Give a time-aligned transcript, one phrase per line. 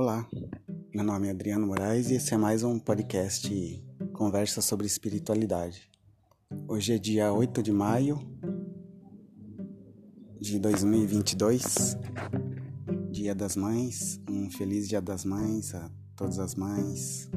[0.00, 0.24] Olá,
[0.94, 5.90] meu nome é Adriano Moraes e esse é mais um podcast Conversa sobre Espiritualidade.
[6.68, 8.20] Hoje é dia 8 de maio
[10.40, 11.96] de 2022,
[13.10, 14.20] Dia das Mães.
[14.30, 17.28] Um feliz Dia das Mães a todas as mães,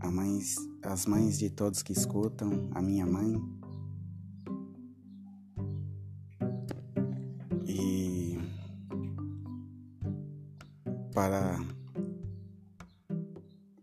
[0.00, 3.34] a mães as mães de todos que escutam, a minha mãe.
[11.18, 11.58] Para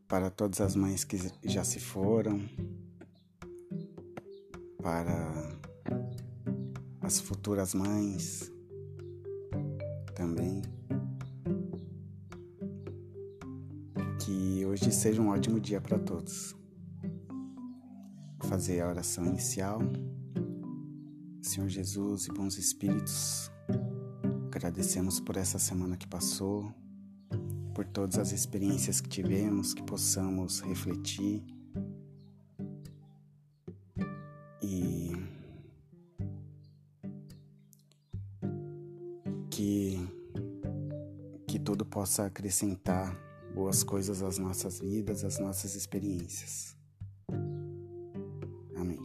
[0.07, 2.39] para todas as mães que já se foram,
[4.81, 5.57] para
[7.01, 8.49] as futuras mães
[10.15, 10.61] também.
[14.23, 16.55] Que hoje seja um ótimo dia para todos.
[18.39, 19.81] Vou fazer a oração inicial.
[21.41, 23.51] Senhor Jesus e bons espíritos,
[24.53, 26.73] agradecemos por essa semana que passou
[27.75, 31.43] por todas as experiências que tivemos, que possamos refletir
[34.63, 35.11] e
[39.51, 39.99] que
[41.45, 43.13] que tudo possa acrescentar
[43.53, 46.77] boas coisas às nossas vidas, às nossas experiências.
[48.73, 48.99] Amém.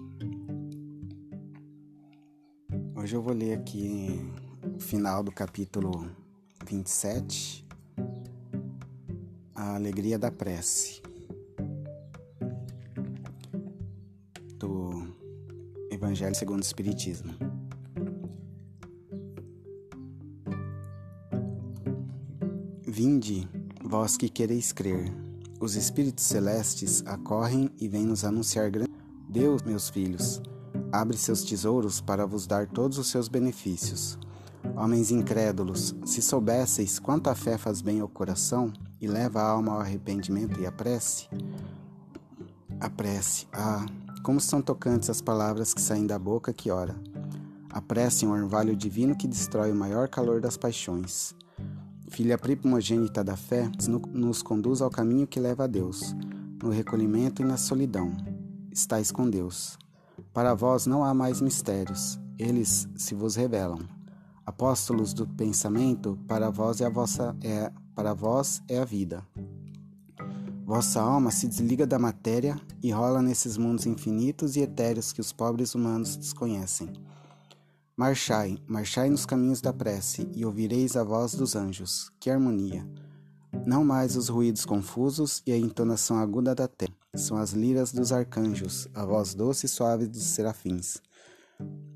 [2.94, 4.20] Hoje eu vou ler aqui
[4.76, 6.08] o final do capítulo
[6.64, 7.69] 27
[9.60, 11.02] a alegria da prece
[14.56, 15.14] do
[15.90, 17.34] Evangelho segundo o Espiritismo.
[22.86, 23.46] Vinde,
[23.84, 25.12] vós que quereis crer,
[25.60, 28.90] os espíritos celestes acorrem e vêm nos anunciar grande
[29.28, 30.40] Deus, meus filhos,
[30.90, 34.18] abre seus tesouros para vos dar todos os seus benefícios.
[34.74, 39.72] Homens incrédulos, se soubesseis quanto a fé faz bem ao coração, e leva a alma
[39.72, 41.28] ao arrependimento e à prece?
[42.78, 43.86] A prece, ah,
[44.22, 46.94] como são tocantes as palavras que saem da boca que ora.
[47.70, 51.34] A prece é um orvalho divino que destrói o maior calor das paixões.
[52.08, 53.70] Filha primogênita da fé,
[54.12, 56.14] nos conduz ao caminho que leva a Deus,
[56.62, 58.16] no recolhimento e na solidão.
[58.72, 59.78] Estais com Deus.
[60.32, 63.80] Para vós não há mais mistérios, eles se vos revelam.
[64.44, 69.22] Apóstolos do pensamento, para vós é a vossa é para vós é a vida.
[70.64, 75.34] Vossa alma se desliga da matéria e rola nesses mundos infinitos e etéreos que os
[75.34, 76.90] pobres humanos desconhecem.
[77.94, 82.10] Marchai, marchai nos caminhos da prece e ouvireis a voz dos anjos.
[82.18, 82.88] Que harmonia!
[83.66, 86.94] Não mais os ruídos confusos e a entonação aguda da terra.
[87.14, 91.02] São as liras dos arcanjos, a voz doce e suave dos serafins.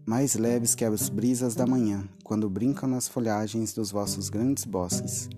[0.05, 5.31] Mais leves que as brisas da manhã, quando brincam nas folhagens dos vossos grandes bosques.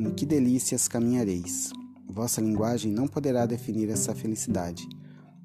[0.00, 1.72] Em que delícias caminhareis!
[2.08, 4.88] Vossa linguagem não poderá definir essa felicidade.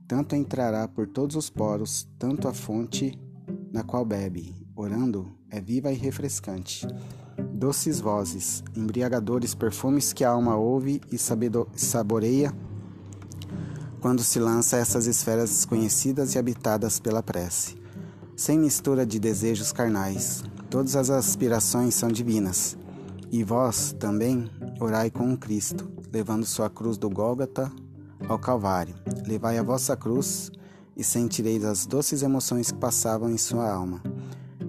[0.08, 3.19] Tanto entrará por todos os poros, tanto a fonte
[3.72, 6.86] na qual bebe, orando, é viva e refrescante.
[7.52, 12.53] Doces vozes, embriagadores perfumes que a alma ouve e saboreia
[14.00, 17.75] quando se lança a essas esferas desconhecidas e habitadas pela prece.
[18.35, 22.78] Sem mistura de desejos carnais, todas as aspirações são divinas.
[23.33, 24.47] E vós também
[24.79, 27.71] orai com Cristo, levando sua cruz do Gólgota
[28.29, 28.94] ao Calvário.
[29.25, 30.51] Levai a vossa cruz
[30.95, 34.03] e sentireis as doces emoções que passavam em sua alma.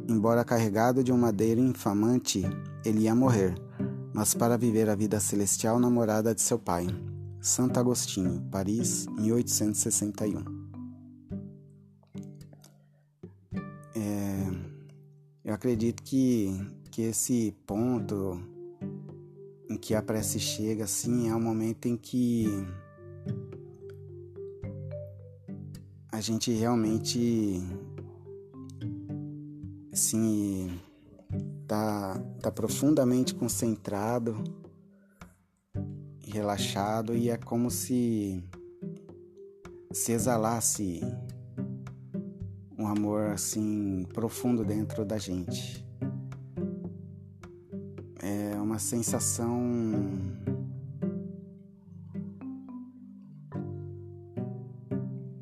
[0.09, 2.43] Embora carregado de um madeiro infamante,
[2.87, 3.55] ele ia morrer,
[4.15, 6.87] mas para viver a vida celestial na morada de seu Pai.
[7.43, 10.43] Santo Agostinho, Paris, 1861.
[13.95, 14.47] É,
[15.45, 18.54] eu acredito que, que esse ponto
[19.75, 22.47] em que a prece chega, assim, é o momento em que
[26.13, 27.61] a gente realmente,
[29.93, 30.81] assim,
[31.67, 34.45] tá, tá profundamente concentrado
[36.25, 38.43] relaxado e é como se
[39.93, 41.01] se exalasse
[42.77, 45.87] um amor assim profundo dentro da gente.
[48.75, 49.63] Uma sensação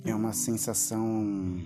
[0.04, 1.58] é uma sensação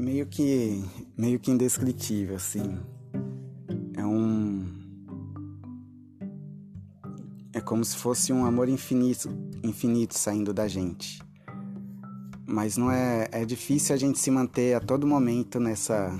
[0.00, 0.82] meio que
[1.18, 2.78] meio que indescritível assim.
[3.94, 4.66] É um
[7.52, 9.28] é como se fosse um amor infinito
[9.62, 11.22] infinito saindo da gente.
[12.46, 16.18] Mas não é é difícil a gente se manter a todo momento nessa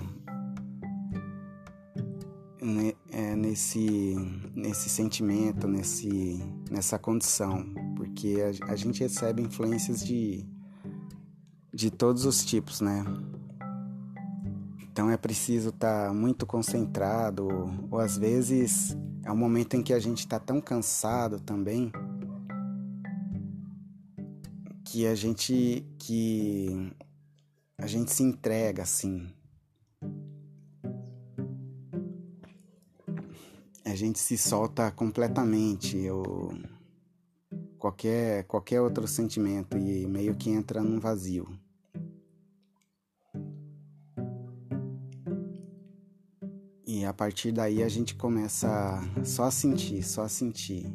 [3.37, 4.15] nesse,
[4.55, 7.65] nesse sentimento, nesse, nessa condição,
[7.97, 10.45] porque a, a gente recebe influências de,
[11.73, 13.05] de todos os tipos, né?
[14.83, 19.83] Então é preciso estar tá muito concentrado, ou, ou às vezes é um momento em
[19.83, 21.93] que a gente está tão cansado também
[24.85, 26.93] que a gente que
[27.77, 29.29] a gente se entrega assim.
[33.91, 36.53] A gente se solta completamente ou
[37.79, 41.49] qualquer qualquer outro sentimento e meio que entra num vazio.
[46.87, 48.69] E a partir daí a gente começa
[49.25, 50.93] só a sentir, só a sentir.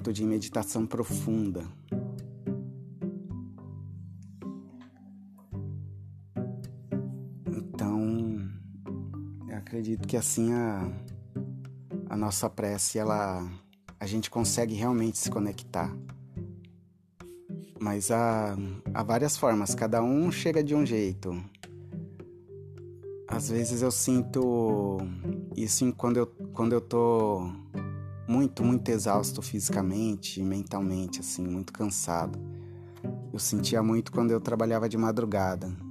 [0.00, 1.66] momento de meditação profunda.
[9.90, 10.88] Acredito que assim a,
[12.08, 13.44] a nossa prece, ela,
[13.98, 15.92] a gente consegue realmente se conectar.
[17.80, 18.56] Mas há,
[18.94, 21.42] há várias formas, cada um chega de um jeito.
[23.26, 24.98] Às vezes eu sinto
[25.56, 27.50] isso quando eu, quando eu tô
[28.28, 32.38] muito, muito exausto fisicamente mentalmente, assim, muito cansado.
[33.32, 35.89] Eu sentia muito quando eu trabalhava de madrugada.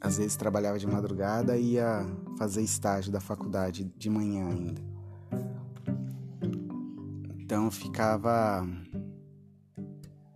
[0.00, 2.06] Às vezes trabalhava de madrugada e ia
[2.38, 4.80] fazer estágio da faculdade de manhã ainda.
[7.38, 8.66] Então ficava.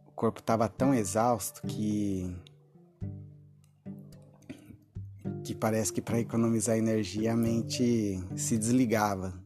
[0.06, 2.36] O corpo estava tão exausto que.
[5.42, 9.44] que parece que para economizar energia a mente se desligava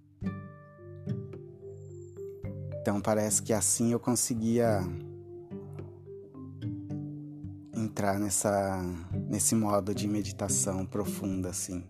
[2.89, 4.81] então parece que assim eu conseguia
[7.77, 8.83] entrar nessa
[9.29, 11.85] nesse modo de meditação profunda assim.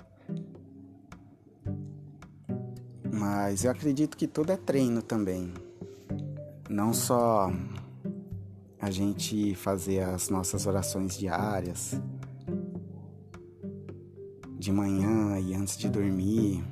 [3.11, 5.53] Mas eu acredito que tudo é treino também.
[6.69, 7.51] Não só
[8.81, 12.01] a gente fazer as nossas orações diárias
[14.59, 16.63] de manhã e antes de dormir,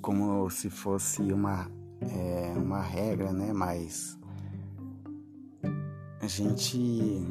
[0.00, 1.70] como se fosse uma
[2.00, 3.52] é uma regra, né?
[3.52, 4.18] Mas
[6.20, 7.24] a gente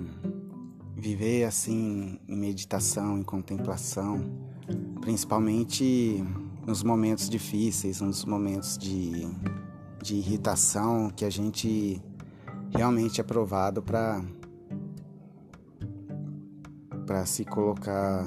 [1.02, 4.24] viver assim em meditação, em contemplação,
[5.02, 6.24] principalmente
[6.66, 9.28] nos momentos difíceis, nos momentos de,
[10.00, 12.00] de irritação, que a gente
[12.70, 14.24] realmente é provado para
[17.08, 18.24] para se colocar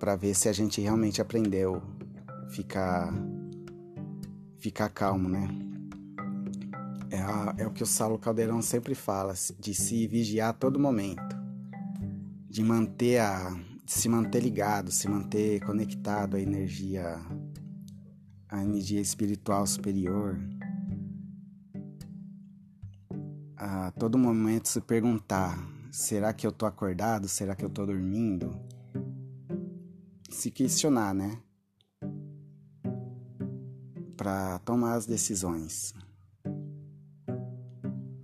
[0.00, 1.80] para ver se a gente realmente aprendeu
[2.50, 3.14] ficar
[4.58, 5.67] ficar calmo, né?
[7.18, 10.78] É, a, é o que o Saulo Caldeirão sempre fala, de se vigiar a todo
[10.78, 11.36] momento,
[12.48, 13.50] de manter a,
[13.84, 17.20] de se manter ligado, se manter conectado à energia,
[18.48, 20.38] à energia espiritual superior.
[23.56, 25.58] A todo momento se perguntar:
[25.90, 27.26] será que eu tô acordado?
[27.26, 28.56] Será que eu tô dormindo?
[30.30, 31.42] Se questionar, né?
[34.16, 35.94] para tomar as decisões.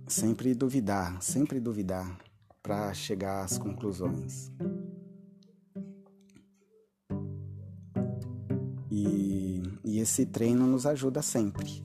[0.07, 2.19] Sempre duvidar, sempre duvidar
[2.61, 4.51] para chegar às conclusões.
[8.91, 11.83] E, e esse treino nos ajuda sempre.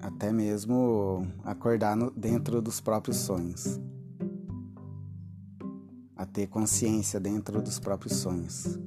[0.00, 3.78] Até mesmo acordar no, dentro dos próprios sonhos.
[6.16, 8.78] A ter consciência dentro dos próprios sonhos.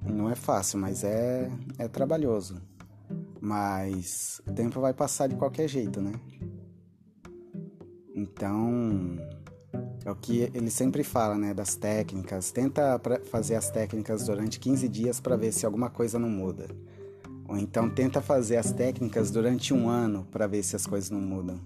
[0.00, 2.62] Não é fácil, mas é, é trabalhoso.
[3.40, 6.12] Mas o tempo vai passar de qualquer jeito, né?
[8.14, 9.16] Então,
[10.04, 11.54] é o que ele sempre fala, né?
[11.54, 12.50] Das técnicas.
[12.50, 16.66] Tenta fazer as técnicas durante 15 dias para ver se alguma coisa não muda.
[17.46, 21.20] Ou então tenta fazer as técnicas durante um ano para ver se as coisas não
[21.20, 21.58] mudam.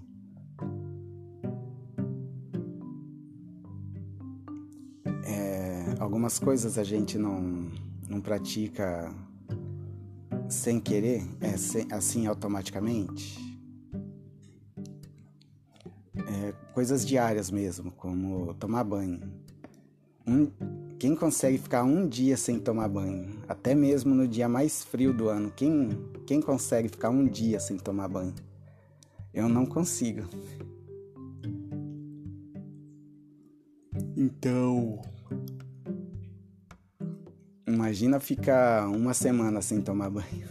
[5.25, 7.69] É, algumas coisas a gente não
[8.07, 9.13] não pratica
[10.49, 13.37] sem querer, é, sem, assim automaticamente.
[16.15, 19.19] É, coisas diárias mesmo, como tomar banho.
[20.27, 20.49] Um,
[20.97, 25.27] quem consegue ficar um dia sem tomar banho, até mesmo no dia mais frio do
[25.27, 25.89] ano, quem,
[26.25, 28.33] quem consegue ficar um dia sem tomar banho?
[29.33, 30.23] Eu não consigo.
[34.15, 35.01] Então,
[37.73, 40.47] Imagina ficar uma semana sem tomar banho.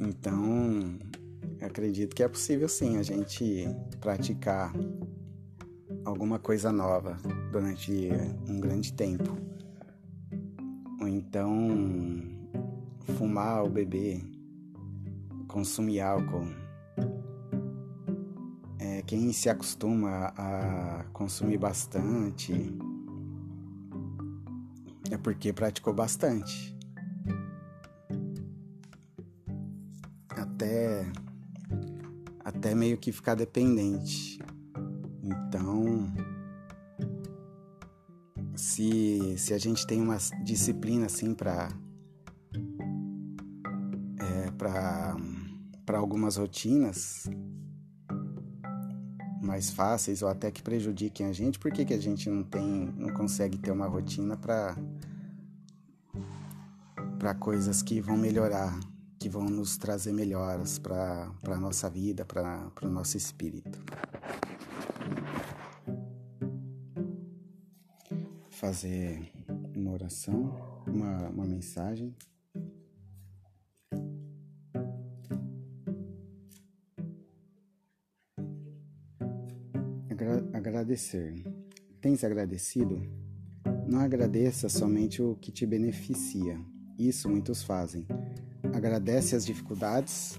[0.00, 0.98] Então,
[1.60, 3.66] acredito que é possível sim a gente
[4.00, 4.72] praticar
[6.06, 7.18] alguma coisa nova
[7.52, 8.08] durante
[8.48, 9.36] um grande tempo.
[10.98, 11.68] Ou então
[13.18, 14.22] fumar ou beber,
[15.46, 16.48] consumir álcool.
[18.78, 22.54] É, quem se acostuma a consumir bastante
[25.28, 26.74] porque praticou bastante.
[30.30, 31.04] Até
[32.42, 34.38] até meio que ficar dependente.
[35.22, 36.10] Então,
[38.56, 41.68] se, se a gente tem uma disciplina assim para
[44.18, 47.28] é, para algumas rotinas
[49.42, 52.94] mais fáceis ou até que prejudiquem a gente, por que, que a gente não tem,
[52.96, 54.74] não consegue ter uma rotina para
[57.18, 58.78] para coisas que vão melhorar
[59.18, 63.78] que vão nos trazer melhoras para a nossa vida, para o nosso espírito.
[68.48, 69.32] Fazer
[69.74, 70.54] uma oração,
[70.86, 72.14] uma, uma mensagem.
[80.10, 81.44] Agra agradecer.
[82.00, 83.02] Tens agradecido?
[83.88, 86.60] Não agradeça somente o que te beneficia.
[86.98, 88.06] Isso muitos fazem
[88.72, 90.38] agradece as dificuldades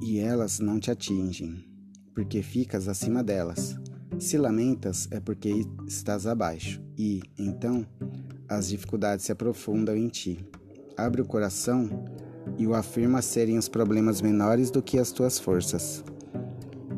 [0.00, 1.64] e elas não te atingem,
[2.14, 3.76] porque ficas acima delas.
[4.18, 7.86] Se lamentas é porque estás abaixo e, então,
[8.48, 10.44] as dificuldades se aprofundam em ti.
[10.96, 11.88] Abre o coração
[12.58, 16.04] e o afirma serem os problemas menores do que as tuas forças.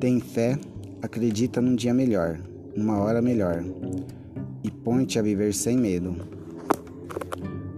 [0.01, 0.59] Tem fé,
[1.01, 2.41] acredita num dia melhor,
[2.75, 3.63] numa hora melhor,
[4.85, 6.15] e põe-te a viver sem medo.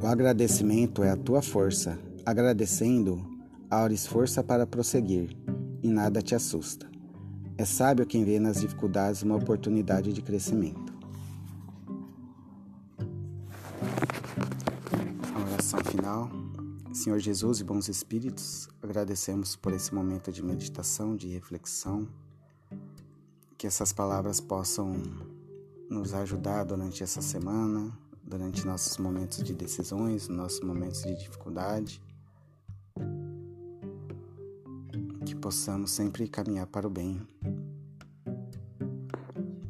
[0.03, 1.97] O agradecimento é a tua força.
[2.25, 3.25] Agradecendo,
[3.71, 5.37] aures força para prosseguir,
[5.83, 6.91] e nada te assusta.
[7.57, 10.93] É sábio quem vê nas dificuldades uma oportunidade de crescimento.
[15.33, 16.29] A oração final.
[16.93, 22.09] Senhor Jesus e bons espíritos, agradecemos por esse momento de meditação, de reflexão.
[23.57, 25.36] Que essas palavras possam
[25.89, 32.03] nos ajudar durante essa semana, durante nossos momentos de decisões, nossos momentos de dificuldade.
[35.25, 37.21] Que possamos sempre caminhar para o bem.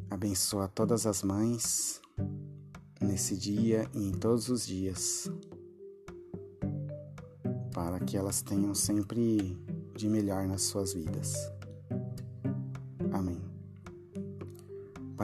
[0.09, 2.01] Abençoa todas as mães
[2.99, 5.29] nesse dia e em todos os dias,
[7.71, 9.55] para que elas tenham sempre
[9.95, 11.56] de melhor nas suas vidas.